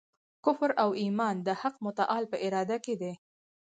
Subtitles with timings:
[0.45, 3.13] کفر او ایمان د حق متعال په اراده کي دی.